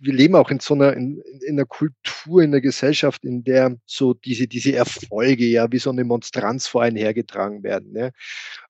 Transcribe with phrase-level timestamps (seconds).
[0.00, 3.76] wir leben auch in so einer, in, in einer Kultur, in einer Gesellschaft, in der
[3.84, 7.92] so diese, diese Erfolge ja wie so eine Monstranz vor einen hergetragen werden.
[7.92, 8.12] Ne?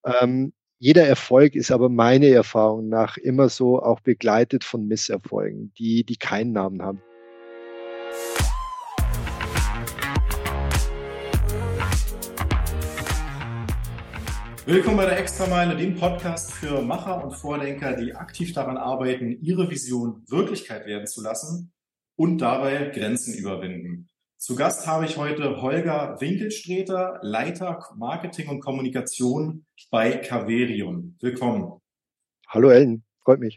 [0.05, 6.05] Ähm, jeder Erfolg ist aber meiner Erfahrung nach immer so auch begleitet von Misserfolgen, die,
[6.05, 7.03] die keinen Namen haben.
[14.67, 19.71] Willkommen bei der Extrameile, dem Podcast für Macher und Vordenker, die aktiv daran arbeiten, ihre
[19.71, 21.73] Vision Wirklichkeit werden zu lassen
[22.15, 24.11] und dabei Grenzen überwinden.
[24.37, 31.17] Zu Gast habe ich heute Holger Winkelstreter, Leiter Marketing und Kommunikation bei Caverion.
[31.21, 31.81] Willkommen.
[32.47, 33.57] Hallo Ellen, freut mich.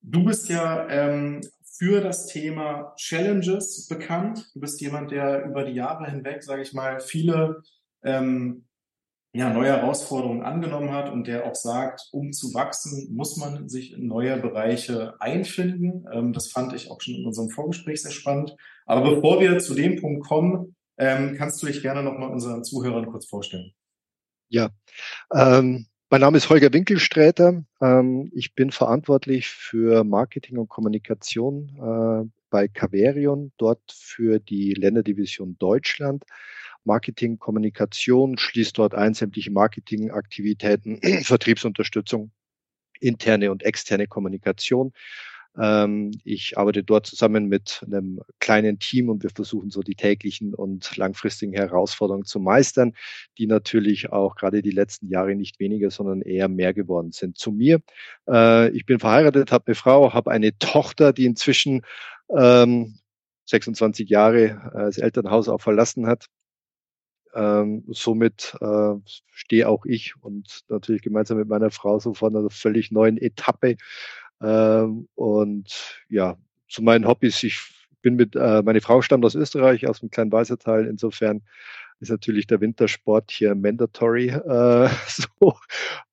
[0.00, 4.50] Du bist ja ähm, für das Thema Challenges bekannt.
[4.54, 7.62] Du bist jemand, der über die Jahre hinweg, sage ich mal, viele
[8.02, 8.64] ähm,
[9.32, 13.92] ja, neue Herausforderungen angenommen hat und der auch sagt, um zu wachsen, muss man sich
[13.92, 16.04] in neue Bereiche einfinden.
[16.12, 18.56] Ähm, das fand ich auch schon in unserem Vorgespräch sehr spannend.
[18.86, 23.06] Aber bevor wir zu dem Punkt kommen, ähm, kannst du dich gerne nochmal unseren Zuhörern
[23.06, 23.72] kurz vorstellen.
[24.48, 24.70] Ja,
[25.32, 27.62] ähm, mein Name ist Holger Winkelsträter.
[27.80, 35.56] Ähm, ich bin verantwortlich für Marketing und Kommunikation äh, bei Caverion, dort für die Länderdivision
[35.58, 36.24] Deutschland.
[36.90, 42.32] Marketing, Kommunikation, schließt dort ein sämtliche Marketingaktivitäten, Vertriebsunterstützung,
[42.98, 44.92] interne und externe Kommunikation.
[45.56, 50.52] Ähm, ich arbeite dort zusammen mit einem kleinen Team und wir versuchen so die täglichen
[50.52, 52.94] und langfristigen Herausforderungen zu meistern,
[53.38, 57.38] die natürlich auch gerade die letzten Jahre nicht weniger, sondern eher mehr geworden sind.
[57.38, 57.80] Zu mir,
[58.28, 61.82] äh, ich bin verheiratet, habe eine Frau, habe eine Tochter, die inzwischen
[62.36, 62.98] ähm,
[63.46, 66.26] 26 Jahre äh, das Elternhaus auch verlassen hat.
[67.34, 68.94] Ähm, somit äh,
[69.32, 73.76] stehe auch ich und natürlich gemeinsam mit meiner Frau so vor einer völlig neuen Etappe.
[74.42, 76.36] Ähm, und ja,
[76.68, 77.60] zu meinen Hobbys, ich
[78.02, 80.86] bin mit, äh, meine Frau stammt aus Österreich, aus dem kleinen Weißertal.
[80.86, 81.42] Insofern
[82.00, 84.28] ist natürlich der Wintersport hier mandatory.
[84.28, 85.54] Äh, so.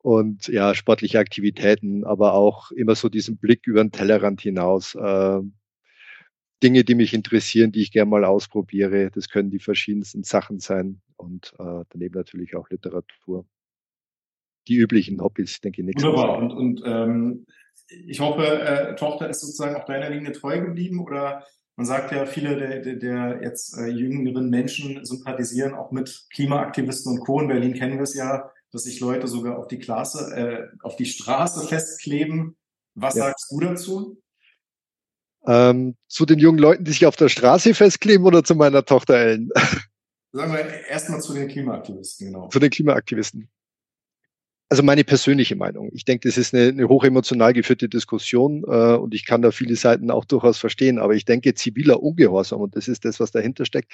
[0.01, 4.95] Und ja, sportliche Aktivitäten, aber auch immer so diesen Blick über den Tellerrand hinaus.
[4.95, 5.39] Äh,
[6.63, 9.11] Dinge, die mich interessieren, die ich gerne mal ausprobiere.
[9.11, 13.45] Das können die verschiedensten Sachen sein und äh, daneben natürlich auch Literatur.
[14.67, 16.03] Die üblichen Hobbys, denke ich, nichts.
[16.03, 16.39] Wunderbar.
[16.39, 17.45] Und, und ähm,
[17.89, 21.45] ich hoffe, äh, Tochter ist sozusagen auch deiner Linie treu geblieben oder
[21.77, 27.13] man sagt ja, viele der, der, der jetzt äh, jüngeren Menschen sympathisieren auch mit Klimaaktivisten
[27.13, 27.39] und Co.
[27.39, 30.95] In Berlin kennen wir es ja, dass sich Leute sogar auf die Klasse, äh, auf
[30.95, 32.57] die Straße festkleben.
[32.95, 33.25] Was ja.
[33.25, 34.21] sagst du dazu?
[35.47, 39.15] Ähm, zu den jungen Leuten, die sich auf der Straße festkleben oder zu meiner Tochter
[39.15, 39.49] Ellen?
[40.33, 42.49] Sagen wir erstmal zu den Klimaaktivisten, genau.
[42.49, 43.49] Zu den Klimaaktivisten
[44.69, 45.89] also meine persönliche Meinung.
[45.93, 49.77] Ich denke, das ist eine, eine hochemotional geführte Diskussion äh, und ich kann da viele
[49.77, 50.99] Seiten auch durchaus verstehen.
[50.99, 53.93] Aber ich denke, ziviler Ungehorsam, und das ist das, was dahinter steckt,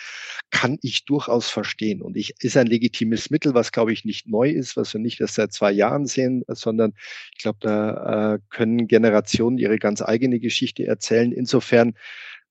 [0.50, 2.02] kann ich durchaus verstehen.
[2.02, 5.22] Und ich ist ein legitimes Mittel, was, glaube ich, nicht neu ist, was wir nicht
[5.22, 6.94] erst seit zwei Jahren sehen, sondern
[7.36, 11.32] ich glaube, da äh, können Generationen ihre ganz eigene Geschichte erzählen.
[11.32, 11.94] Insofern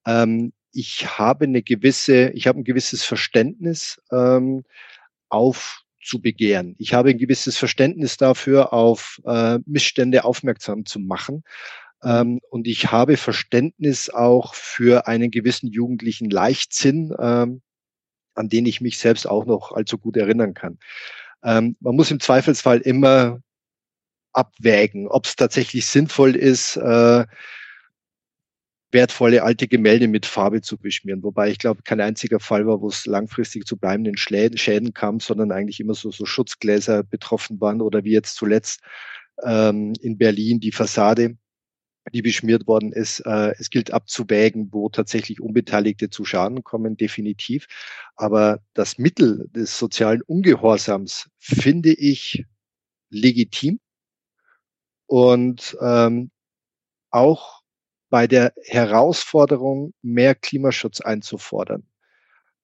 [0.06, 4.64] ähm, ich habe eine gewisse, ich habe ein gewisses Verständnis ähm,
[5.28, 6.74] auf zu begehren.
[6.78, 11.44] Ich habe ein gewisses Verständnis dafür, auf äh, Missstände aufmerksam zu machen.
[12.02, 17.62] Ähm, und ich habe Verständnis auch für einen gewissen jugendlichen Leichtsinn, ähm,
[18.34, 20.78] an den ich mich selbst auch noch allzu gut erinnern kann.
[21.44, 23.40] Ähm, man muss im Zweifelsfall immer
[24.32, 27.24] abwägen, ob es tatsächlich sinnvoll ist, äh,
[28.92, 31.22] wertvolle alte Gemälde mit Farbe zu beschmieren.
[31.22, 35.50] Wobei ich glaube, kein einziger Fall war, wo es langfristig zu bleibenden Schäden kam, sondern
[35.50, 38.80] eigentlich immer so, so Schutzgläser betroffen waren oder wie jetzt zuletzt
[39.42, 41.36] ähm, in Berlin die Fassade,
[42.12, 43.20] die beschmiert worden ist.
[43.20, 47.66] Äh, es gilt abzuwägen, wo tatsächlich Unbeteiligte zu Schaden kommen, definitiv.
[48.16, 52.44] Aber das Mittel des sozialen Ungehorsams finde ich
[53.10, 53.80] legitim
[55.06, 56.30] und ähm,
[57.10, 57.61] auch
[58.12, 61.86] bei der Herausforderung, mehr Klimaschutz einzufordern,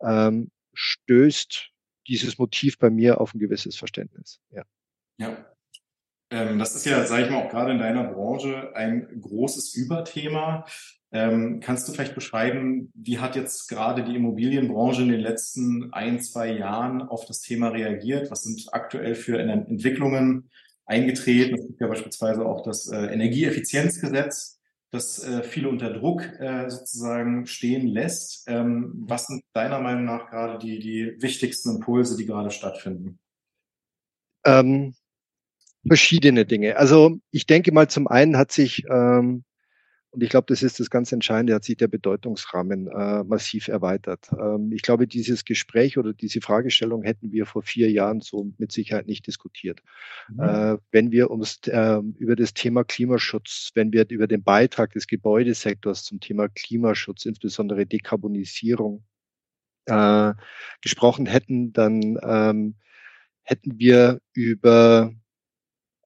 [0.03, 1.71] ähm, stößt
[2.07, 4.41] dieses Motiv bei mir auf ein gewisses Verständnis.
[4.51, 4.65] Ja.
[5.19, 5.47] ja.
[6.31, 10.67] Ähm, das ist ja, sage ich mal, auch gerade in deiner Branche ein großes Überthema.
[11.13, 16.21] Ähm, kannst du vielleicht beschreiben, wie hat jetzt gerade die Immobilienbranche in den letzten ein,
[16.21, 18.31] zwei Jahren auf das Thema reagiert?
[18.31, 20.51] Was sind aktuell für Entwicklungen
[20.85, 21.55] eingetreten?
[21.55, 24.58] Es gibt ja beispielsweise auch das äh, Energieeffizienzgesetz,
[24.91, 28.45] das äh, viele unter Druck äh, sozusagen stehen lässt.
[28.49, 33.19] Ähm, was sind deiner Meinung nach gerade die, die wichtigsten Impulse, die gerade stattfinden?
[34.45, 34.95] Ähm,
[35.87, 36.77] verschiedene Dinge.
[36.77, 39.45] Also ich denke mal, zum einen hat sich ähm,
[40.11, 44.31] Und ich glaube, das ist das ganz Entscheidende, hat sich der Bedeutungsrahmen äh, massiv erweitert.
[44.33, 48.73] Ähm, ich glaube, dieses Gespräch oder diese Fragestellung hätten wir vor vier Jahren so mit
[48.73, 49.83] Sicherheit nicht diskutiert.
[50.29, 50.41] Mhm.
[50.41, 55.07] Äh, wenn wir uns äh, über das Thema Klimaschutz, wenn wir über den Beitrag des
[55.07, 59.05] Gebäudesektors zum Thema Klimaschutz, insbesondere Dekarbonisierung,
[59.89, 60.35] äh,
[60.81, 62.77] gesprochen hätten, dann ähm,
[63.43, 65.13] hätten wir über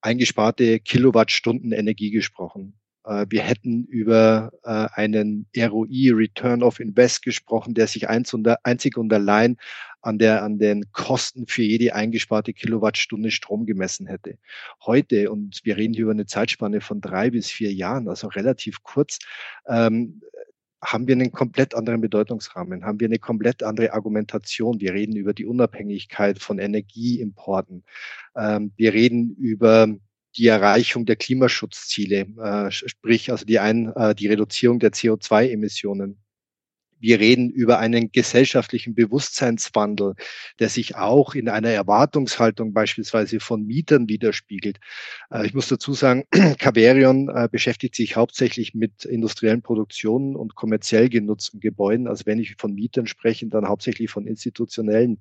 [0.01, 2.79] eingesparte Kilowattstunden Energie gesprochen.
[3.05, 9.13] Äh, wir hätten über äh, einen ROI, Return of Invest gesprochen, der sich einzig und
[9.13, 9.57] allein
[10.01, 14.39] an, der, an den Kosten für jede eingesparte Kilowattstunde Strom gemessen hätte.
[14.85, 18.83] Heute, und wir reden hier über eine Zeitspanne von drei bis vier Jahren, also relativ
[18.83, 19.19] kurz,
[19.67, 20.21] ähm,
[20.85, 24.81] haben wir einen komplett anderen Bedeutungsrahmen, haben wir eine komplett andere Argumentation.
[24.81, 27.85] Wir reden über die Unabhängigkeit von Energieimporten.
[28.37, 29.87] Ähm, wir reden über
[30.37, 36.22] die Erreichung der Klimaschutzziele, äh, sprich also die, ein, äh, die Reduzierung der CO2-Emissionen.
[37.03, 40.15] Wir reden über einen gesellschaftlichen Bewusstseinswandel,
[40.61, 44.79] der sich auch in einer Erwartungshaltung beispielsweise von Mietern widerspiegelt.
[45.33, 46.25] Äh, ich muss dazu sagen,
[46.59, 52.07] Caverion äh, beschäftigt sich hauptsächlich mit industriellen Produktionen und kommerziell genutzten Gebäuden.
[52.07, 55.21] Also wenn ich von Mietern spreche, dann hauptsächlich von institutionellen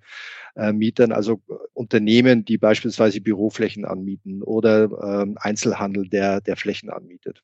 [0.56, 1.42] äh, Mietern, also
[1.74, 7.42] Unternehmen, die beispielsweise Büroflächen anmieten oder ähm, Einzelhandel, der, der Flächen anmietet.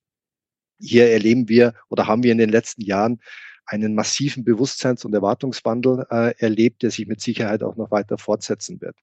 [0.79, 3.19] Hier erleben wir oder haben wir in den letzten Jahren
[3.67, 8.81] einen massiven Bewusstseins- und Erwartungswandel äh, erlebt, der sich mit Sicherheit auch noch weiter fortsetzen
[8.81, 8.97] wird.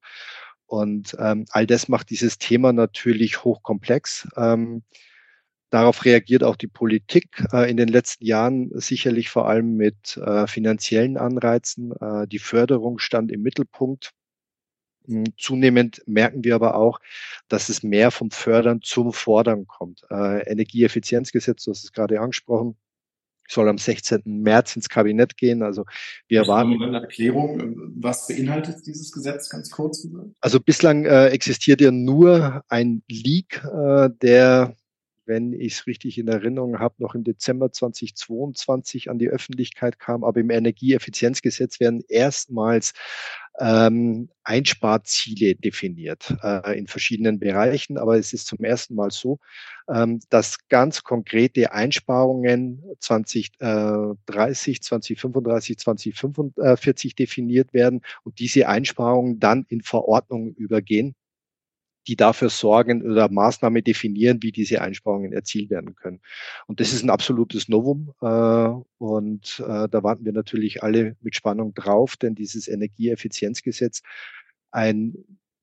[0.66, 4.28] Und ähm, all das macht dieses Thema natürlich hochkomplex.
[4.36, 4.82] Ähm,
[5.70, 10.46] darauf reagiert auch die Politik äh, in den letzten Jahren sicherlich vor allem mit äh,
[10.46, 11.92] finanziellen Anreizen.
[12.00, 14.12] Äh, die Förderung stand im Mittelpunkt.
[15.06, 16.98] Hm, zunehmend merken wir aber auch,
[17.48, 20.02] dass es mehr vom Fördern zum Fordern kommt.
[20.10, 22.76] Äh, Energieeffizienzgesetz, du hast es gerade angesprochen,
[23.48, 24.22] soll am 16.
[24.24, 25.62] März ins Kabinett gehen.
[25.62, 25.84] Also
[26.28, 26.82] wir ich waren.
[26.82, 30.06] Eine Erklärung, was beinhaltet dieses Gesetz ganz kurz?
[30.40, 34.74] Also bislang äh, existiert ja nur ein Leak, äh, der
[35.26, 40.24] wenn ich es richtig in Erinnerung habe, noch im Dezember 2022 an die Öffentlichkeit kam.
[40.24, 42.92] Aber im Energieeffizienzgesetz werden erstmals
[43.60, 47.98] ähm, Einsparziele definiert äh, in verschiedenen Bereichen.
[47.98, 49.38] Aber es ist zum ersten Mal so,
[49.88, 59.82] ähm, dass ganz konkrete Einsparungen 2030, 2035, 2045 definiert werden und diese Einsparungen dann in
[59.82, 61.14] Verordnungen übergehen
[62.06, 66.20] die dafür sorgen oder Maßnahmen definieren, wie diese Einsparungen erzielt werden können.
[66.66, 68.12] Und das ist ein absolutes Novum.
[68.20, 68.68] Äh,
[68.98, 74.02] und äh, da warten wir natürlich alle mit Spannung drauf, denn dieses Energieeffizienzgesetz
[74.70, 75.14] ein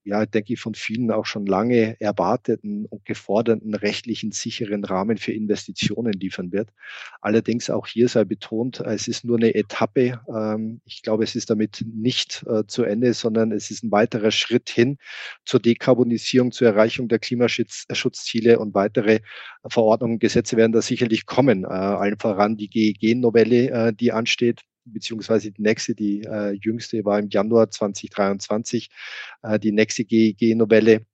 [0.04, 5.32] ja, denke ich, von vielen auch schon lange erwarteten und geforderten rechtlichen sicheren Rahmen für
[5.32, 6.70] Investitionen liefern wird.
[7.22, 10.20] Allerdings auch hier sei betont, es ist nur eine Etappe.
[10.28, 14.32] Ähm, ich glaube, es ist damit nicht äh, zu Ende, sondern es ist ein weiterer
[14.32, 14.98] Schritt hin
[15.46, 19.20] zur Dekarbonisierung, zur Erreichung der Klimaschutzziele und weitere
[19.68, 21.64] Verordnungen, Gesetze werden da sicherlich kommen.
[21.64, 27.20] Äh, allen voran die GEG-Novelle, äh, die ansteht beziehungsweise die nächste, die äh, jüngste war
[27.20, 28.90] im Januar 2023.
[29.44, 31.06] Äh, die nächste GEG-Novelle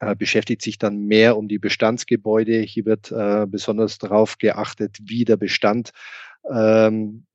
[0.00, 2.60] äh, beschäftigt sich dann mehr um die Bestandsgebäude.
[2.60, 5.90] Hier wird äh, besonders darauf geachtet, wie der Bestand
[6.50, 7.26] ähm,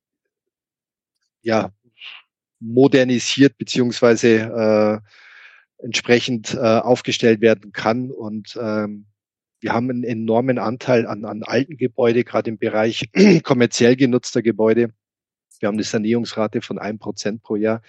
[1.42, 1.72] ja,
[2.60, 5.02] modernisiert beziehungsweise
[5.82, 8.10] äh, entsprechend äh, aufgestellt werden kann.
[8.10, 9.06] Und ähm,
[9.60, 13.10] wir haben einen enormen Anteil an, an alten Gebäude, gerade im Bereich
[13.42, 14.92] kommerziell genutzter Gebäude.
[15.62, 17.82] Wir haben eine Sanierungsrate von ein Prozent pro Jahr.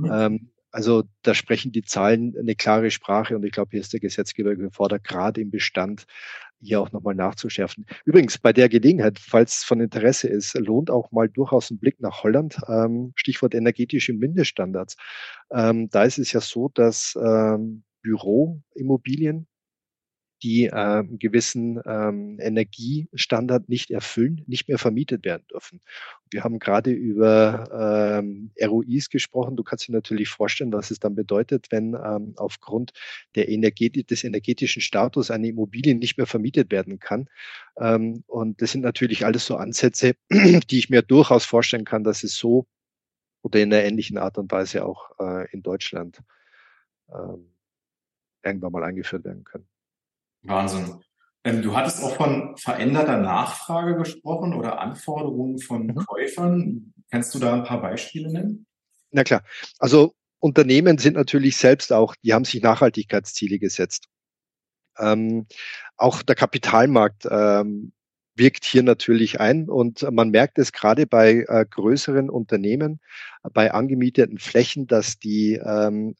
[0.00, 0.10] Mhm.
[0.12, 4.00] Ähm, also da sprechen die Zahlen eine klare Sprache und ich glaube, hier ist der
[4.00, 6.06] Gesetzgeber gefordert, gerade im Bestand
[6.60, 7.86] hier auch nochmal nachzuschärfen.
[8.04, 12.22] Übrigens, bei der Gelegenheit, falls von Interesse ist, lohnt auch mal durchaus ein Blick nach
[12.22, 12.58] Holland.
[12.68, 14.96] Ähm, Stichwort energetische Mindeststandards.
[15.50, 19.46] Ähm, da ist es ja so, dass ähm, Büroimmobilien
[20.42, 25.80] die äh, einen gewissen ähm, Energiestandard nicht erfüllen, nicht mehr vermietet werden dürfen.
[26.30, 29.56] Wir haben gerade über ähm, ROIs gesprochen.
[29.56, 32.92] Du kannst dir natürlich vorstellen, was es dann bedeutet, wenn ähm, aufgrund
[33.34, 37.28] der Energie des energetischen Status eine Immobilie nicht mehr vermietet werden kann.
[37.78, 42.22] Ähm, und das sind natürlich alles so Ansätze, die ich mir durchaus vorstellen kann, dass
[42.22, 42.66] es so
[43.42, 46.22] oder in einer ähnlichen Art und Weise auch äh, in Deutschland
[47.12, 47.52] ähm,
[48.42, 49.66] irgendwann mal eingeführt werden können.
[50.42, 51.00] Wahnsinn.
[51.44, 55.94] Ähm, du hattest auch von veränderter Nachfrage gesprochen oder Anforderungen von mhm.
[55.94, 56.92] Käufern.
[57.10, 58.66] Kannst du da ein paar Beispiele nennen?
[59.10, 59.42] Na klar.
[59.78, 64.06] Also Unternehmen sind natürlich selbst auch, die haben sich Nachhaltigkeitsziele gesetzt.
[64.98, 65.46] Ähm,
[65.96, 67.92] auch der Kapitalmarkt ähm,
[68.34, 73.00] wirkt hier natürlich ein und man merkt es gerade bei äh, größeren Unternehmen,
[73.52, 76.16] bei angemieteten Flächen, dass die ähm,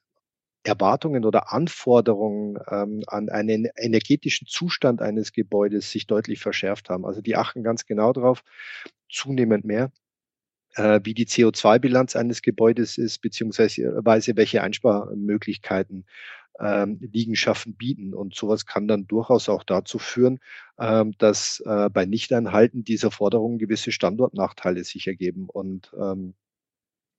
[0.63, 7.07] Erwartungen oder Anforderungen ähm, an einen energetischen Zustand eines Gebäudes sich deutlich verschärft haben.
[7.07, 8.43] Also die achten ganz genau darauf,
[9.11, 9.91] zunehmend mehr,
[10.75, 16.07] äh, wie die CO2-Bilanz eines Gebäudes ist, beziehungsweise welche Einsparmöglichkeiten
[16.61, 18.15] ähm, Liegenschaften bieten.
[18.15, 20.41] Und sowas kann dann durchaus auch dazu führen,
[20.79, 25.49] ähm, dass äh, bei Nichteinhalten dieser Forderungen gewisse Standortnachteile sich ergeben.
[25.49, 26.35] Und ähm,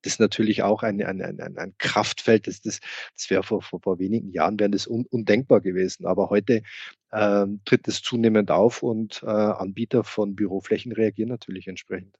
[0.01, 2.79] das ist natürlich auch ein, ein, ein, ein Kraftfeld, das, das,
[3.15, 6.05] das wäre vor, vor, vor wenigen Jahren wäre das un, undenkbar gewesen.
[6.05, 6.63] Aber heute
[7.11, 12.15] ähm, tritt es zunehmend auf und äh, Anbieter von Büroflächen reagieren natürlich entsprechend.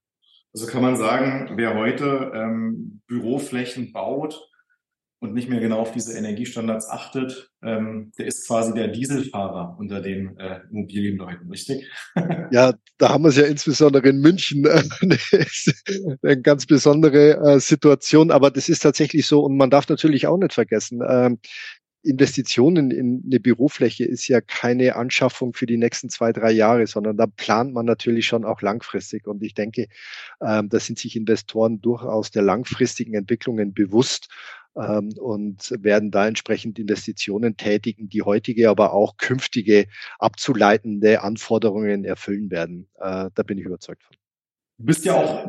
[0.53, 4.50] Also kann man sagen, wer heute ähm, Büroflächen baut,
[5.21, 10.01] und nicht mehr genau auf diese Energiestandards achtet, ähm, der ist quasi der Dieselfahrer unter
[10.01, 11.87] den äh, Immobilienleuten, richtig?
[12.51, 14.83] ja, da haben wir es ja insbesondere in München äh,
[16.23, 20.37] eine ganz besondere äh, Situation, aber das ist tatsächlich so und man darf natürlich auch
[20.37, 21.37] nicht vergessen, ähm,
[22.03, 27.15] Investitionen in eine Bürofläche ist ja keine Anschaffung für die nächsten zwei, drei Jahre, sondern
[27.15, 29.27] da plant man natürlich schon auch langfristig.
[29.27, 29.85] Und ich denke,
[30.41, 34.29] ähm, da sind sich Investoren durchaus der langfristigen Entwicklungen bewusst
[34.75, 39.87] ähm, und werden da entsprechend Investitionen tätigen, die heutige, aber auch künftige
[40.19, 42.87] abzuleitende Anforderungen erfüllen werden.
[42.99, 44.15] Äh, da bin ich überzeugt von.
[44.77, 45.47] Du bist ja auch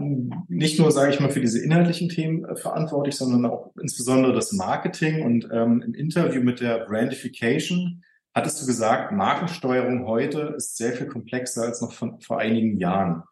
[0.48, 4.52] nicht nur, sage ich mal, für diese inhaltlichen Themen äh, verantwortlich, sondern auch insbesondere das
[4.52, 5.22] Marketing.
[5.22, 8.02] Und ähm, im Interview mit der Brandification
[8.34, 13.22] hattest du gesagt, Markensteuerung heute ist sehr viel komplexer als noch von, vor einigen Jahren,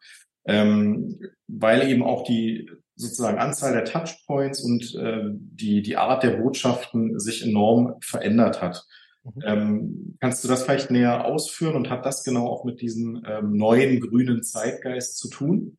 [0.45, 2.67] ähm, weil eben auch die
[3.01, 8.85] sozusagen Anzahl der Touchpoints und äh, die, die Art der Botschaften sich enorm verändert hat.
[9.23, 9.41] Mhm.
[9.45, 13.53] Ähm, kannst du das vielleicht näher ausführen und hat das genau auch mit diesem ähm,
[13.53, 15.77] neuen grünen Zeitgeist zu tun?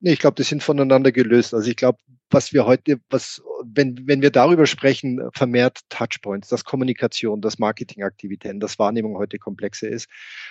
[0.00, 1.52] Nee, ich glaube, die sind voneinander gelöst.
[1.52, 1.98] Also ich glaube,
[2.30, 8.60] was wir heute, was, wenn, wenn wir darüber sprechen, vermehrt Touchpoints, dass Kommunikation, dass Marketingaktivitäten,
[8.60, 10.08] dass Wahrnehmung heute komplexer ist,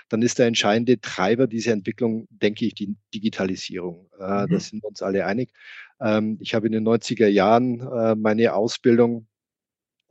[0.09, 4.09] dann ist der entscheidende Treiber dieser Entwicklung, denke ich, die Digitalisierung.
[4.19, 4.51] Äh, mhm.
[4.51, 5.51] Da sind wir uns alle einig.
[6.01, 9.27] Ähm, ich habe in den 90er Jahren äh, meine Ausbildung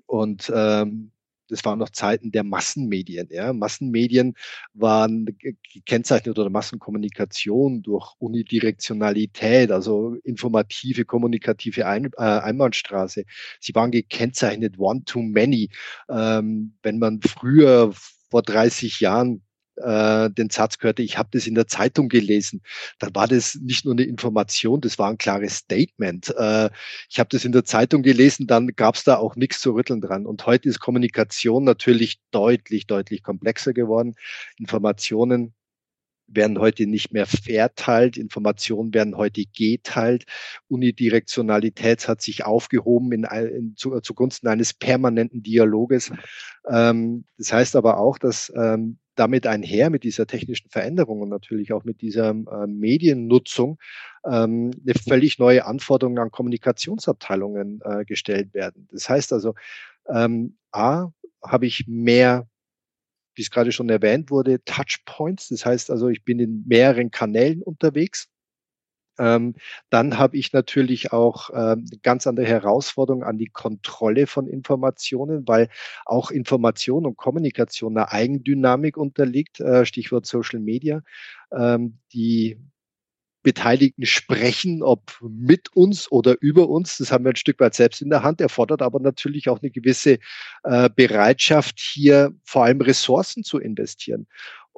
[0.06, 1.12] und ähm,
[1.48, 3.28] das waren noch Zeiten der Massenmedien.
[3.30, 3.52] Ja.
[3.52, 4.34] Massenmedien
[4.74, 5.26] waren
[5.72, 13.24] gekennzeichnet oder Massenkommunikation durch Unidirektionalität, also informative, kommunikative Ein äh, Einbahnstraße.
[13.60, 15.70] Sie waren gekennzeichnet one-to-many.
[16.08, 17.92] Ähm, wenn man früher
[18.30, 19.42] vor 30 Jahren
[19.82, 22.62] äh, den Satz gehörte, ich habe das in der Zeitung gelesen,
[22.98, 26.34] dann war das nicht nur eine Information, das war ein klares Statement.
[26.36, 26.70] Äh,
[27.10, 30.00] ich habe das in der Zeitung gelesen, dann gab es da auch nichts zu rütteln
[30.00, 30.26] dran.
[30.26, 34.14] Und heute ist Kommunikation natürlich deutlich, deutlich komplexer geworden.
[34.58, 35.54] Informationen
[36.28, 40.24] werden heute nicht mehr verteilt, Informationen werden heute geteilt.
[40.68, 46.12] Unidirektionalität hat sich aufgehoben in, in, zu, zugunsten eines permanenten Dialoges.
[46.68, 51.72] Ähm, das heißt aber auch, dass ähm, damit einher mit dieser technischen Veränderung und natürlich
[51.72, 53.78] auch mit dieser äh, Mediennutzung
[54.24, 58.88] ähm, eine völlig neue Anforderung an Kommunikationsabteilungen äh, gestellt werden.
[58.92, 59.54] Das heißt also,
[60.08, 61.08] ähm, A,
[61.42, 62.46] habe ich mehr
[63.38, 65.48] wie es gerade schon erwähnt wurde, Touchpoints.
[65.48, 68.28] Das heißt also, ich bin in mehreren Kanälen unterwegs.
[69.18, 69.54] Ähm,
[69.90, 75.68] dann habe ich natürlich auch ähm, ganz andere Herausforderungen an die Kontrolle von Informationen, weil
[76.04, 81.02] auch Information und Kommunikation einer Eigendynamik unterliegt, äh, Stichwort Social Media.
[81.52, 82.58] Ähm, die
[83.42, 86.98] Beteiligten sprechen, ob mit uns oder über uns.
[86.98, 89.70] Das haben wir ein Stück weit selbst in der Hand, erfordert aber natürlich auch eine
[89.70, 90.18] gewisse
[90.64, 94.26] äh, Bereitschaft, hier vor allem Ressourcen zu investieren.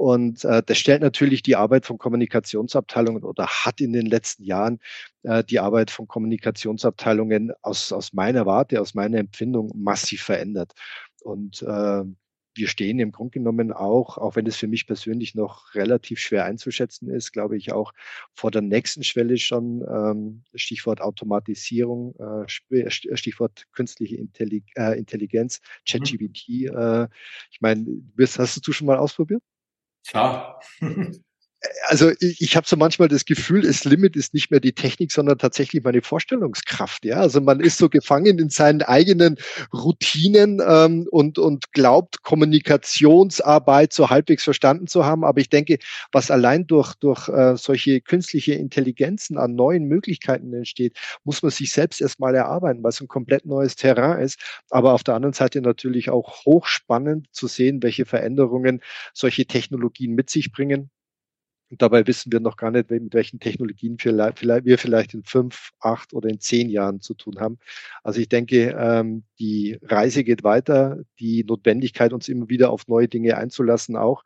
[0.01, 4.79] Und äh, das stellt natürlich die Arbeit von Kommunikationsabteilungen oder hat in den letzten Jahren
[5.25, 10.73] äh, die Arbeit von Kommunikationsabteilungen aus, aus meiner Warte, aus meiner Empfindung massiv verändert.
[11.23, 12.03] Und äh,
[12.55, 16.47] wir stehen im Grunde genommen auch, auch wenn es für mich persönlich noch relativ schwer
[16.47, 17.93] einzuschätzen ist, glaube ich auch
[18.33, 26.49] vor der nächsten Schwelle schon, ähm, Stichwort Automatisierung, äh, Stichwort künstliche äh, Intelligenz, ChatGPT.
[26.49, 26.75] Mhm.
[26.75, 27.09] Äh,
[27.51, 27.85] ich meine,
[28.19, 29.43] hast du schon mal ausprobiert?
[30.09, 30.61] Klar.
[31.89, 35.13] Also ich, ich habe so manchmal das Gefühl, das Limit ist nicht mehr die Technik,
[35.13, 37.05] sondern tatsächlich meine Vorstellungskraft.
[37.05, 39.37] Ja, also man ist so gefangen in seinen eigenen
[39.73, 45.25] Routinen ähm, und und glaubt Kommunikationsarbeit so halbwegs verstanden zu haben.
[45.25, 45.79] Aber ich denke,
[46.13, 51.73] was allein durch durch äh, solche künstliche Intelligenzen an neuen Möglichkeiten entsteht, muss man sich
[51.73, 54.41] selbst erstmal erarbeiten, weil es ein komplett neues Terrain ist.
[54.71, 58.81] Aber auf der anderen Seite natürlich auch hochspannend zu sehen, welche Veränderungen
[59.13, 60.91] solche Technologien mit sich bringen
[61.71, 66.13] Und dabei wissen wir noch gar nicht, mit welchen Technologien wir vielleicht in fünf, acht
[66.13, 67.59] oder in zehn Jahren zu tun haben.
[68.03, 73.07] Also ich denke, ähm, die Reise geht weiter, die Notwendigkeit, uns immer wieder auf neue
[73.07, 74.25] Dinge einzulassen auch.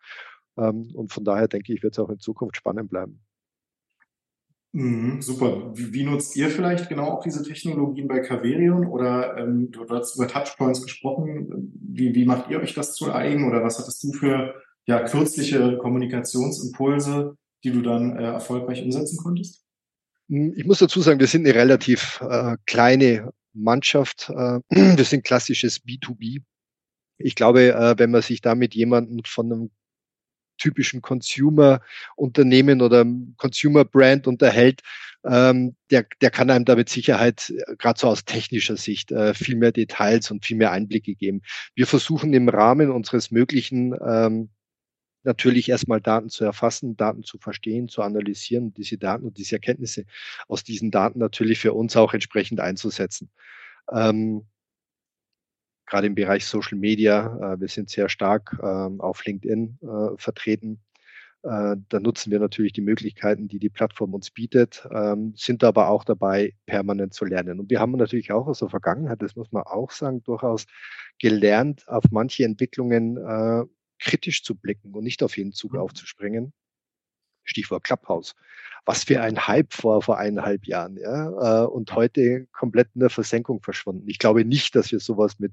[0.57, 3.21] Ähm, und von daher denke ich, wird es auch in Zukunft spannend bleiben.
[4.73, 5.71] Mhm, super.
[5.75, 8.87] Wie, wie, nutzt ihr vielleicht genau auch diese Technologien bei Caverion?
[8.87, 11.73] Oder ähm, du hast über Touchpoints gesprochen.
[11.81, 13.47] Wie, wie macht ihr euch das zu eigen?
[13.47, 14.55] Oder was hattest du für
[14.87, 19.65] ja, kürzliche Kommunikationsimpulse, die du dann äh, erfolgreich umsetzen konntest?
[20.29, 24.31] Hm, ich muss dazu sagen, wir sind eine relativ äh, kleine Mannschaft.
[24.31, 26.43] Äh, wir sind klassisches B2B.
[27.19, 29.71] Ich glaube, äh, wenn man sich da mit jemandem von einem
[30.59, 33.05] typischen Consumer-Unternehmen oder
[33.37, 34.83] Consumer-Brand unterhält,
[35.25, 39.35] ähm, der, der kann einem da mit Sicherheit, äh, gerade so aus technischer Sicht, äh,
[39.35, 41.43] viel mehr Details und viel mehr Einblicke geben.
[41.75, 44.51] Wir versuchen im Rahmen unseres Möglichen ähm,
[45.25, 50.05] natürlich erstmal Daten zu erfassen, Daten zu verstehen, zu analysieren, diese Daten und diese Erkenntnisse
[50.49, 53.31] aus diesen Daten natürlich für uns auch entsprechend einzusetzen.
[53.93, 54.47] Ähm,
[55.87, 60.81] gerade im Bereich Social Media, äh, wir sind sehr stark äh, auf LinkedIn äh, vertreten.
[61.43, 65.89] Äh, da nutzen wir natürlich die Möglichkeiten, die die Plattform uns bietet, ähm, sind aber
[65.89, 67.61] auch dabei, permanent zu lernen.
[67.61, 70.65] Und wir haben natürlich auch aus der Vergangenheit, das muss man auch sagen, durchaus
[71.19, 73.65] gelernt, auf manche Entwicklungen äh,
[73.99, 75.81] kritisch zu blicken und nicht auf jeden Zug mhm.
[75.81, 76.53] aufzuspringen.
[77.45, 78.35] Stichwort Clubhouse.
[78.87, 83.09] Was für ein Hype vor, vor eineinhalb Jahren, ja, äh, und heute komplett in der
[83.09, 84.07] Versenkung verschwunden.
[84.09, 85.53] Ich glaube nicht, dass wir sowas mit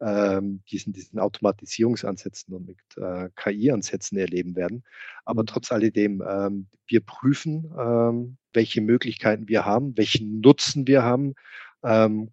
[0.00, 4.84] ähm, diesen, diesen Automatisierungsansätzen und mit äh, KI-Ansätzen erleben werden.
[5.24, 5.46] Aber mhm.
[5.46, 11.34] trotz alledem, ähm, wir prüfen, ähm, welche Möglichkeiten wir haben, welchen Nutzen wir haben,
[11.82, 12.30] ähm,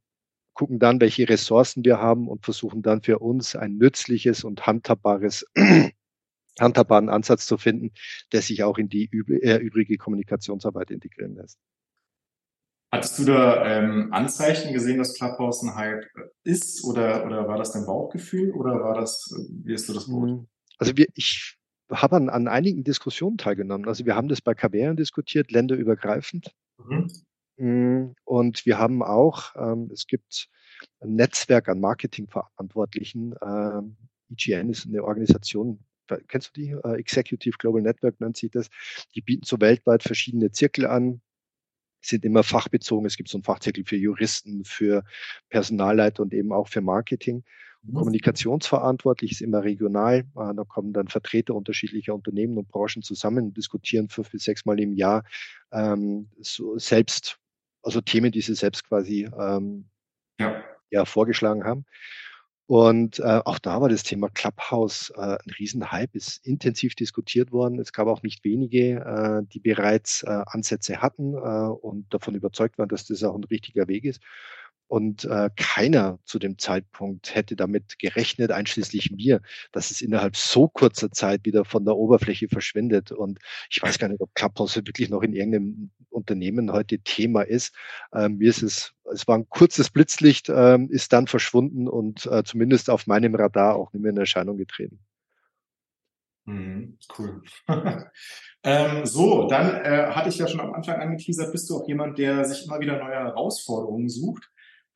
[0.60, 5.46] gucken dann, welche Ressourcen wir haben und versuchen dann für uns ein nützliches und handhabbares
[6.60, 7.94] handhabbaren Ansatz zu finden,
[8.34, 9.10] der sich auch in die
[9.42, 11.58] äh, übrige Kommunikationsarbeit integrieren lässt.
[12.92, 16.04] Hattest du da ähm, Anzeichen gesehen, dass Clubhouse ein Hype
[16.44, 19.34] ist oder, oder war das dein Bauchgefühl oder war das,
[19.64, 20.40] wie hast du das beurteilt?
[20.40, 21.58] Hm, also wir, ich
[21.90, 23.88] habe an, an einigen Diskussionen teilgenommen.
[23.88, 26.54] Also wir haben das bei Kaveren diskutiert, länderübergreifend.
[26.80, 27.08] Mhm.
[27.60, 30.48] Hm, und wir haben auch, ähm, es gibt
[31.04, 33.36] Netzwerk an Marketingverantwortlichen.
[33.42, 33.98] Ähm,
[34.32, 35.80] EGN ist eine Organisation,
[36.28, 36.70] kennst du die?
[36.72, 38.70] Äh, Executive Global Network nennt sich das.
[39.16, 41.22] Die bieten so weltweit verschiedene Zirkel an,
[42.02, 43.06] sind immer fachbezogen.
[43.06, 45.04] Es gibt so einen Fachzirkel für Juristen, für
[45.50, 47.44] Personalleiter und eben auch für Marketing.
[47.82, 47.94] Mhm.
[47.94, 50.20] Kommunikationsverantwortlich ist immer regional.
[50.20, 50.24] Äh,
[50.56, 54.94] da kommen dann Vertreter unterschiedlicher Unternehmen und Branchen zusammen, diskutieren fünf bis sechs Mal im
[54.94, 55.24] Jahr
[55.72, 57.40] ähm, so selbst
[57.82, 59.90] also Themen, die sie selbst quasi ähm,
[60.40, 60.64] ja.
[60.90, 61.86] ja vorgeschlagen haben.
[62.70, 67.80] Und äh, auch da war das Thema Clubhouse äh, ein Riesenhype, ist intensiv diskutiert worden.
[67.80, 72.78] Es gab auch nicht wenige, äh, die bereits äh, Ansätze hatten äh, und davon überzeugt
[72.78, 74.22] waren, dass das auch ein richtiger Weg ist.
[74.90, 79.40] Und äh, keiner zu dem Zeitpunkt hätte damit gerechnet, einschließlich mir,
[79.72, 83.12] dass es innerhalb so kurzer Zeit wieder von der Oberfläche verschwindet.
[83.12, 83.38] Und
[83.70, 87.76] ich weiß gar nicht, ob Clubhouse wirklich noch in irgendeinem Unternehmen heute Thema ist.
[88.16, 92.44] Ähm, mir ist es, es war ein kurzes Blitzlicht, ähm, ist dann verschwunden und äh,
[92.44, 95.00] zumindest auf meinem Radar auch nicht mehr in Erscheinung getreten.
[96.46, 97.44] Mhm, cool.
[98.64, 102.18] ähm, so, dann äh, hatte ich ja schon am Anfang angeteasert, bist du auch jemand,
[102.18, 104.50] der sich immer wieder neue Herausforderungen sucht.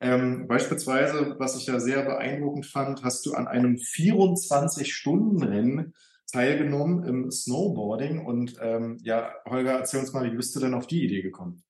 [0.04, 5.94] Ähm, beispielsweise, was ich ja sehr beeindruckend fand, hast du an einem 24-Stunden-Rennen
[6.30, 8.26] teilgenommen im Snowboarding.
[8.26, 11.62] Und ähm, ja, Holger, erzähl uns mal, wie bist du denn auf die Idee gekommen?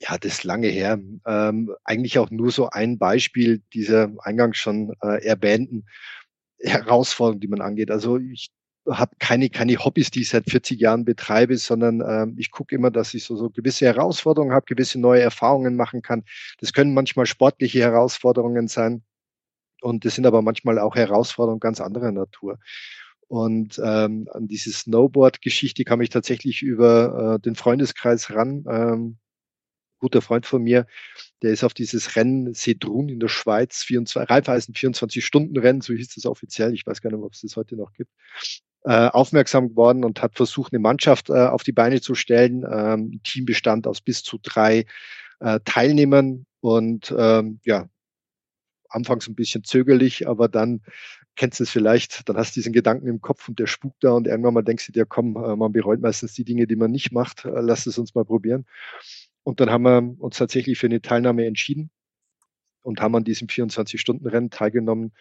[0.00, 0.98] Ja, das ist lange her.
[1.26, 5.84] Ähm, eigentlich auch nur so ein Beispiel dieser eingangs schon äh, erwähnten
[6.58, 7.90] Herausforderung, die man angeht.
[7.90, 8.50] Also ich
[8.88, 12.90] habe keine, keine Hobbys, die ich seit 40 Jahren betreibe, sondern ähm, ich gucke immer,
[12.90, 16.24] dass ich so, so gewisse Herausforderungen habe, gewisse neue Erfahrungen machen kann.
[16.58, 19.04] Das können manchmal sportliche Herausforderungen sein
[19.82, 22.58] und das sind aber manchmal auch Herausforderungen ganz anderer Natur.
[23.28, 28.64] Und ähm, an diese Snowboard-Geschichte kam ich tatsächlich über äh, den Freundeskreis ran.
[28.68, 29.18] Ähm,
[29.98, 30.86] guter Freund von mir,
[31.42, 36.26] der ist auf dieses Rennen Sedrun in der Schweiz, 24, Raiffeisen 24-Stunden-Rennen, so hieß das
[36.26, 38.10] offiziell, ich weiß gar nicht, ob es das heute noch gibt,
[38.84, 42.64] äh, aufmerksam geworden und hat versucht, eine Mannschaft äh, auf die Beine zu stellen.
[42.70, 44.86] Ähm, Team bestand aus bis zu drei
[45.40, 47.88] äh, Teilnehmern und ähm, ja,
[48.88, 50.82] anfangs ein bisschen zögerlich, aber dann
[51.36, 54.12] kennst du es vielleicht, dann hast du diesen Gedanken im Kopf und der spukt da
[54.12, 56.90] und irgendwann mal denkst du dir, komm, äh, man bereut meistens die Dinge, die man
[56.90, 58.66] nicht macht, äh, lass es uns mal probieren.
[59.44, 61.90] Und dann haben wir uns tatsächlich für eine Teilnahme entschieden
[62.82, 65.12] und haben an diesem 24-Stunden-Rennen teilgenommen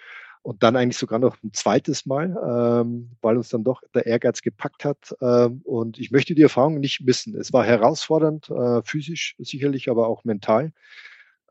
[0.43, 2.35] und dann eigentlich sogar noch ein zweites Mal,
[2.83, 5.15] ähm, weil uns dann doch der Ehrgeiz gepackt hat.
[5.21, 7.35] Ähm, und ich möchte die Erfahrung nicht missen.
[7.35, 10.73] Es war herausfordernd, äh, physisch sicherlich, aber auch mental.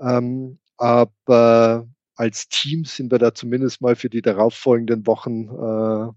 [0.01, 6.13] Ähm, aber als Team sind wir da zumindest mal für die darauffolgenden Wochen äh,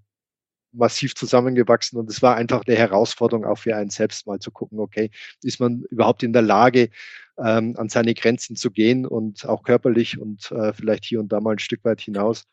[0.73, 4.79] massiv zusammengewachsen und es war einfach eine Herausforderung auch für einen selbst mal zu gucken,
[4.79, 6.89] okay, ist man überhaupt in der Lage,
[7.37, 11.39] ähm, an seine Grenzen zu gehen und auch körperlich und äh, vielleicht hier und da
[11.39, 12.45] mal ein Stück weit hinaus.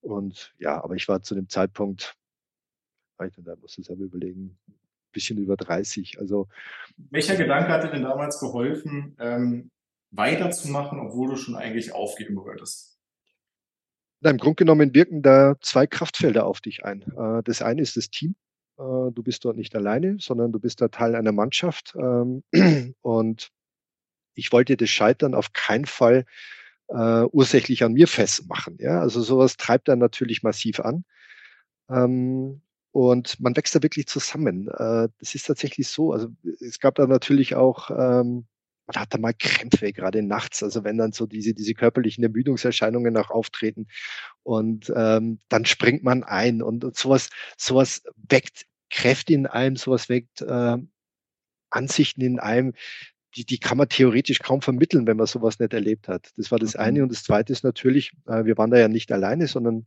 [0.00, 2.14] Und ja, aber ich war zu dem Zeitpunkt,
[3.18, 4.74] da muss ich selber überlegen, ein
[5.12, 6.18] bisschen über 30.
[6.18, 6.48] Also
[7.10, 9.70] welcher Gedanke hat dir denn damals geholfen, ähm,
[10.10, 12.95] weiterzumachen, obwohl du schon eigentlich aufgeben wolltest?
[14.20, 17.02] Na, Im Grunde genommen wirken da zwei Kraftfelder auf dich ein.
[17.02, 18.34] Äh, das eine ist das Team.
[18.78, 21.94] Äh, du bist dort nicht alleine, sondern du bist da Teil einer Mannschaft.
[21.98, 22.42] Ähm,
[23.02, 23.50] und
[24.34, 26.24] ich wollte das Scheitern auf keinen Fall
[26.88, 28.76] äh, ursächlich an mir festmachen.
[28.80, 31.04] Ja, also sowas treibt dann natürlich massiv an.
[31.90, 34.70] Ähm, und man wächst da wirklich zusammen.
[34.70, 36.12] Das ist tatsächlich so.
[36.14, 36.28] Also
[36.60, 38.46] es gab da natürlich auch ähm,
[38.86, 43.16] man hat da mal Krämpfe, gerade nachts, also wenn dann so diese, diese körperlichen Ermüdungserscheinungen
[43.16, 43.88] auch auftreten
[44.42, 50.08] und ähm, dann springt man ein und, und sowas, sowas weckt Kräfte in einem, sowas
[50.08, 50.76] weckt äh,
[51.70, 52.72] Ansichten in einem,
[53.36, 56.32] die, die kann man theoretisch kaum vermitteln, wenn man sowas nicht erlebt hat.
[56.36, 56.80] Das war das mhm.
[56.80, 57.02] eine.
[57.02, 59.86] Und das zweite ist natürlich, äh, wir waren da ja nicht alleine, sondern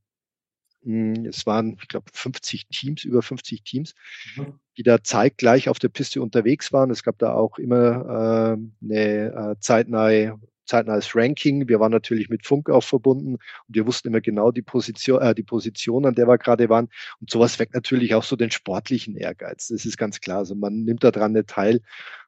[0.82, 3.96] es waren, ich glaube, 50 Teams, über 50 Teams,
[4.36, 4.60] mhm.
[4.78, 6.90] die da zeitgleich auf der Piste unterwegs waren.
[6.90, 10.40] Es gab da auch immer äh, eine äh, zeitnahe
[10.70, 11.68] zeitnahes Ranking.
[11.68, 15.36] Wir waren natürlich mit Funk auch verbunden und wir wussten immer genau die Position, äh,
[15.36, 16.90] die Position, an der wir gerade waren.
[17.20, 19.68] Und sowas weckt natürlich auch so den sportlichen Ehrgeiz.
[19.68, 20.38] Das ist ganz klar.
[20.38, 21.82] Also man nimmt daran nicht teil,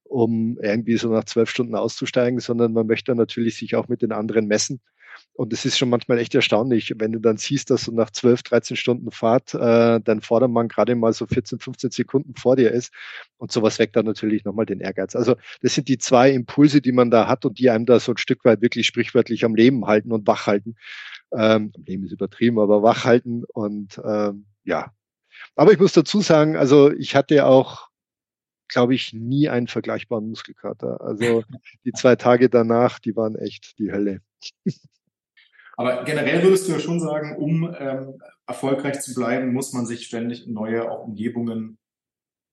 [0.04, 4.12] um irgendwie so nach zwölf Stunden auszusteigen, sondern man möchte natürlich sich auch mit den
[4.12, 4.82] anderen messen.
[5.34, 8.43] Und es ist schon manchmal echt erstaunlich, wenn du dann siehst, dass so nach 12,
[8.43, 12.93] 13 Stunden Fahrt äh, dein Vordermann gerade mal so 14, 15 Sekunden vor dir ist.
[13.38, 15.15] Und sowas weckt dann natürlich nochmal den Ehrgeiz.
[15.15, 18.12] Also das sind die zwei Impulse, die man da hat und die einem da so
[18.12, 20.76] ein Stück weit wirklich sprichwörtlich am Leben halten und wach halten.
[21.34, 24.91] Ähm, am Leben ist übertrieben, aber wach halten und ähm, ja.
[25.56, 27.91] Aber ich muss dazu sagen, also ich hatte auch
[28.71, 31.02] glaube ich, nie einen vergleichbaren Muskelkater.
[31.02, 31.43] Also
[31.86, 34.21] die zwei Tage danach, die waren echt die Hölle.
[35.82, 40.06] Aber generell würdest du ja schon sagen, um ähm, erfolgreich zu bleiben, muss man sich
[40.06, 41.80] ständig in neue auch Umgebungen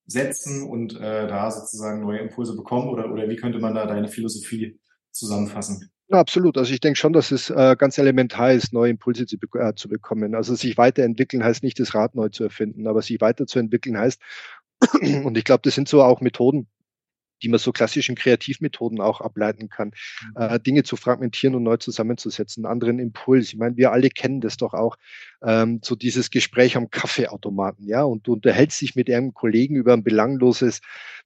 [0.07, 2.89] setzen und äh, da sozusagen neue Impulse bekommen?
[2.89, 5.91] Oder, oder wie könnte man da deine Philosophie zusammenfassen?
[6.09, 6.57] Ja, absolut.
[6.57, 9.91] Also ich denke schon, dass es äh, ganz elementar ist, neue Impulse zu, äh, zu
[9.91, 10.35] bekommen.
[10.35, 14.23] Also sich weiterentwickeln heißt nicht, das Rad neu zu erfinden, aber sich weiterzuentwickeln heißt,
[15.25, 16.67] und ich glaube, das sind so auch Methoden,
[17.43, 19.93] die man so klassischen Kreativmethoden auch ableiten kann,
[20.35, 20.43] mhm.
[20.43, 23.49] äh, Dinge zu fragmentieren und neu zusammenzusetzen, anderen Impuls.
[23.49, 24.97] Ich meine, wir alle kennen das doch auch,
[25.43, 29.93] ähm, so dieses Gespräch am Kaffeeautomaten, ja, und du unterhältst dich mit einem Kollegen über
[29.93, 30.81] ein belangloses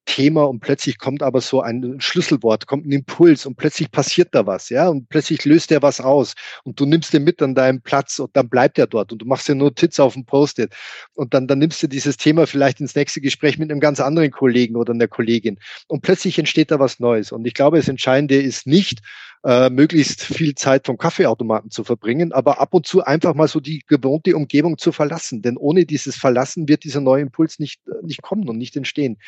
[0.04, 4.46] Thema und plötzlich kommt aber so ein Schlüsselwort, kommt ein Impuls und plötzlich passiert da
[4.46, 6.34] was, ja, und plötzlich löst er was aus.
[6.64, 9.26] Und du nimmst den mit an deinem Platz und dann bleibt er dort und du
[9.26, 10.74] machst dir Notiz auf dem Post-it.
[11.14, 14.30] Und dann, dann nimmst du dieses Thema vielleicht ins nächste Gespräch mit einem ganz anderen
[14.30, 15.58] Kollegen oder einer Kollegin.
[15.86, 17.30] Und plötzlich entsteht da was Neues.
[17.32, 19.00] Und ich glaube, das Entscheidende ist nicht,
[19.44, 23.60] äh, möglichst viel Zeit vom Kaffeeautomaten zu verbringen, aber ab und zu einfach mal so
[23.60, 25.42] die gewohnte Umgebung zu verlassen.
[25.42, 29.18] Denn ohne dieses Verlassen wird dieser neue Impuls nicht, äh, nicht kommen und nicht entstehen.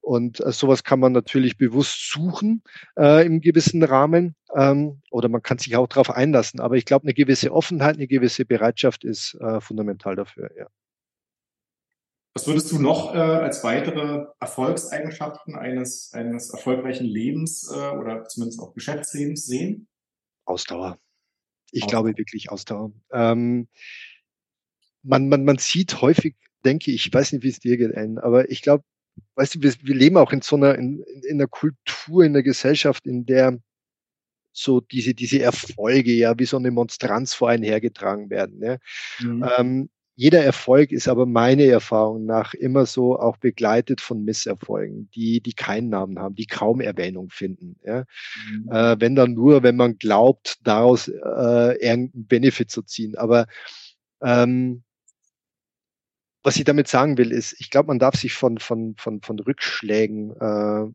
[0.00, 2.62] Und äh, sowas kann man natürlich bewusst suchen
[2.98, 6.60] äh, im gewissen Rahmen ähm, oder man kann sich auch darauf einlassen.
[6.60, 10.50] Aber ich glaube, eine gewisse Offenheit, eine gewisse Bereitschaft ist äh, fundamental dafür.
[10.58, 10.66] Ja.
[12.40, 18.60] Was würdest du noch äh, als weitere Erfolgseigenschaften eines, eines erfolgreichen Lebens äh, oder zumindest
[18.60, 19.88] auch Geschäftslebens sehen?
[20.46, 20.98] Ausdauer.
[21.70, 22.04] Ich Ausdauer.
[22.04, 22.92] glaube wirklich Ausdauer.
[23.12, 23.68] Ähm,
[25.02, 28.50] man, man, man sieht häufig, denke ich, ich weiß nicht, wie es dir geht, aber
[28.50, 28.84] ich glaube,
[29.34, 32.42] weißt du, wir, wir leben auch in so einer, in, in einer Kultur, in einer
[32.42, 33.58] Gesellschaft, in der
[34.54, 38.62] so diese, diese Erfolge ja wie so eine Monstranz vor einen hergetragen werden.
[38.62, 38.78] Ja.
[39.20, 39.44] Mhm.
[39.58, 45.40] Ähm, jeder Erfolg ist aber meine Erfahrung nach immer so auch begleitet von Misserfolgen, die,
[45.40, 47.80] die keinen Namen haben, die kaum Erwähnung finden.
[47.82, 48.04] Ja?
[48.50, 48.68] Mhm.
[48.70, 53.16] Äh, wenn dann nur, wenn man glaubt, daraus äh, irgendeinen Benefit zu ziehen.
[53.16, 53.46] Aber
[54.20, 54.82] ähm,
[56.42, 59.38] was ich damit sagen will, ist, ich glaube, man darf sich von, von, von, von
[59.38, 60.92] Rückschlägen äh,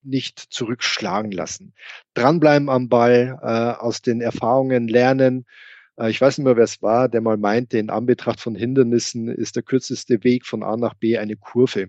[0.00, 1.74] nicht zurückschlagen lassen.
[2.14, 5.44] Dranbleiben am Ball, äh, aus den Erfahrungen lernen,
[6.06, 9.56] ich weiß nicht mehr, wer es war, der mal meinte, in Anbetracht von Hindernissen ist
[9.56, 11.88] der kürzeste Weg von A nach B eine Kurve.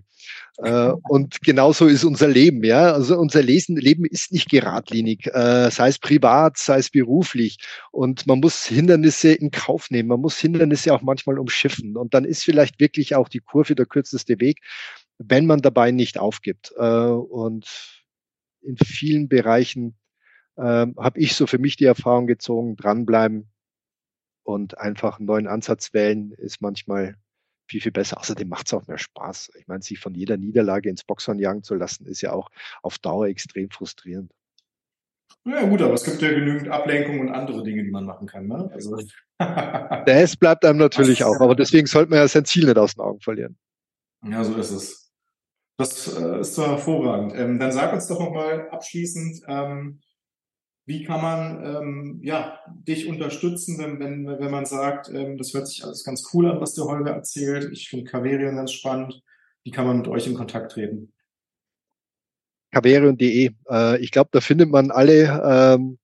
[0.58, 2.92] Äh, und genauso ist unser Leben, ja.
[2.92, 7.58] Also unser Leben ist nicht geradlinig, äh, sei es privat, sei es beruflich.
[7.92, 10.08] Und man muss Hindernisse in Kauf nehmen.
[10.08, 11.96] Man muss Hindernisse auch manchmal umschiffen.
[11.96, 14.58] Und dann ist vielleicht wirklich auch die Kurve der kürzeste Weg,
[15.18, 16.72] wenn man dabei nicht aufgibt.
[16.72, 17.66] Und
[18.62, 19.96] in vielen Bereichen
[20.56, 23.50] habe ich so für mich die Erfahrung gezogen, dranbleiben,
[24.42, 27.16] und einfach einen neuen Ansatz wählen ist manchmal
[27.68, 28.18] viel, viel besser.
[28.18, 29.52] Außerdem macht es auch mehr Spaß.
[29.58, 32.50] Ich meine, sich von jeder Niederlage ins Boxhorn jagen zu lassen, ist ja auch
[32.82, 34.32] auf Dauer extrem frustrierend.
[35.44, 38.46] Ja gut, aber es gibt ja genügend Ablenkung und andere Dinge, die man machen kann.
[38.46, 38.70] Ne?
[38.72, 38.98] Also.
[40.04, 43.00] Das bleibt einem natürlich auch, aber deswegen sollte man ja sein Ziel nicht aus den
[43.00, 43.56] Augen verlieren.
[44.22, 45.10] Ja, so ist es.
[45.78, 47.32] Das äh, ist so hervorragend.
[47.34, 50.00] Ähm, dann sag uns doch nochmal abschließend, ähm,
[50.86, 55.68] wie kann man ähm, ja, dich unterstützen, wenn, wenn, wenn man sagt, ähm, das hört
[55.68, 57.70] sich alles ganz cool an, was der Holger erzählt.
[57.72, 59.22] Ich finde Caverion ganz spannend.
[59.62, 61.12] Wie kann man mit euch in Kontakt treten?
[62.72, 63.50] Caverion.de.
[63.68, 65.98] Äh, ich glaube, da findet man alle ähm,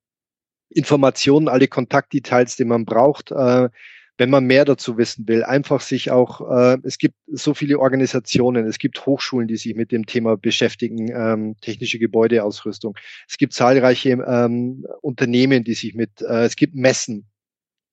[0.69, 3.31] Informationen, alle Kontaktdetails, die man braucht.
[3.31, 3.69] Äh,
[4.19, 8.67] wenn man mehr dazu wissen will, einfach sich auch, äh, es gibt so viele Organisationen,
[8.67, 12.97] es gibt Hochschulen, die sich mit dem Thema beschäftigen, ähm, technische Gebäudeausrüstung.
[13.29, 17.27] Es gibt zahlreiche ähm, Unternehmen, die sich mit, äh, es gibt Messen,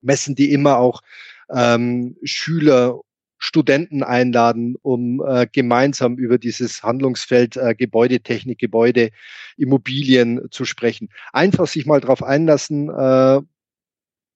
[0.01, 1.01] Messen, die immer auch
[1.49, 3.01] ähm, Schüler
[3.37, 9.09] Studenten einladen, um äh, gemeinsam über dieses Handlungsfeld äh, Gebäudetechnik, Gebäude,
[9.57, 11.09] Immobilien zu sprechen.
[11.33, 13.41] Einfach sich mal darauf einlassen, äh,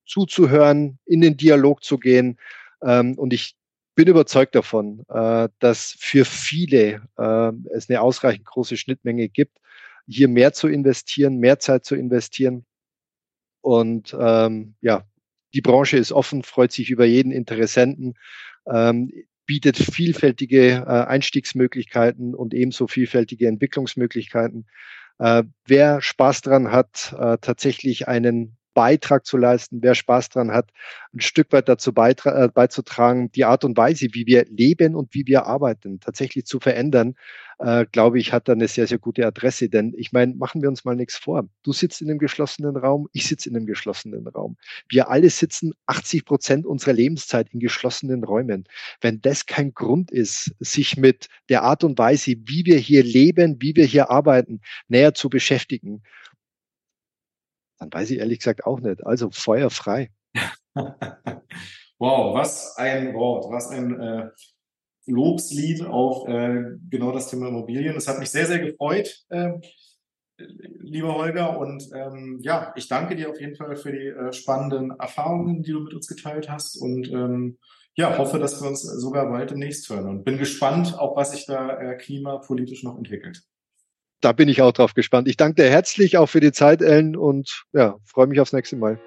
[0.07, 2.37] zuzuhören, in den Dialog zu gehen.
[2.81, 3.55] Ähm, und ich
[3.95, 9.57] bin überzeugt davon, äh, dass für viele äh, es eine ausreichend große Schnittmenge gibt,
[10.07, 12.65] hier mehr zu investieren, mehr Zeit zu investieren.
[13.61, 15.03] Und ähm, ja,
[15.53, 18.13] die Branche ist offen, freut sich über jeden Interessenten,
[18.71, 19.11] ähm,
[19.45, 24.67] bietet vielfältige äh, Einstiegsmöglichkeiten und ebenso vielfältige Entwicklungsmöglichkeiten.
[25.19, 30.69] Äh, wer Spaß dran hat, äh, tatsächlich einen Beitrag zu leisten, wer Spaß dran hat,
[31.11, 35.25] ein Stück weit dazu äh, beizutragen, die Art und Weise, wie wir leben und wie
[35.25, 37.15] wir arbeiten, tatsächlich zu verändern,
[37.57, 39.67] äh, glaube ich, hat da eine sehr, sehr gute Adresse.
[39.67, 41.49] Denn ich meine, machen wir uns mal nichts vor.
[41.63, 44.57] Du sitzt in einem geschlossenen Raum, ich sitze in einem geschlossenen Raum.
[44.89, 48.65] Wir alle sitzen 80 Prozent unserer Lebenszeit in geschlossenen Räumen.
[49.01, 53.57] Wenn das kein Grund ist, sich mit der Art und Weise, wie wir hier leben,
[53.59, 56.03] wie wir hier arbeiten, näher zu beschäftigen
[57.79, 59.05] dann weiß ich ehrlich gesagt auch nicht.
[59.05, 60.11] Also Feuer frei.
[61.97, 64.29] wow, was ein Wort, was ein äh,
[65.05, 67.95] Lobslied auf äh, genau das Thema Immobilien.
[67.95, 69.53] Das hat mich sehr, sehr gefreut, äh,
[70.37, 71.57] lieber Holger.
[71.59, 75.71] Und ähm, ja, ich danke dir auf jeden Fall für die äh, spannenden Erfahrungen, die
[75.71, 76.77] du mit uns geteilt hast.
[76.77, 77.57] Und ähm,
[77.95, 80.07] ja, hoffe, dass wir uns sogar bald demnächst hören.
[80.07, 83.43] Und bin gespannt, auch was sich da äh, klimapolitisch noch entwickelt
[84.21, 85.27] da bin ich auch drauf gespannt.
[85.27, 88.75] Ich danke dir herzlich auch für die Zeit, Ellen, und ja, freue mich aufs nächste
[88.75, 88.99] Mal.